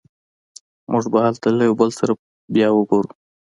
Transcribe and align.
موږ 0.91 1.03
به 1.11 1.19
هلته 1.25 1.47
له 1.57 1.61
یو 1.67 1.75
بل 1.79 1.89
سره 1.99 2.13
بیا 2.53 2.67
وګورو 2.73 3.11